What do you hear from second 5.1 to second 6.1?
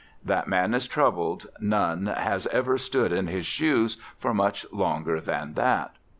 than that.